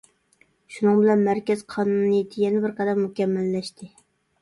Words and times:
شۇنىڭ 0.75 0.97
بىلەن 1.01 1.21
مەركەز 1.27 1.63
قانۇنىيىتى 1.75 2.45
يەنە 2.47 2.67
بىر 2.67 2.77
قەدەم 2.83 3.01
مۇكەممەللەشتى. 3.07 3.97